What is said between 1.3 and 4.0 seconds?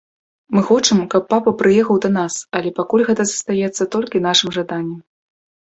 папа прыехаў да нас, але пакуль гэта застаецца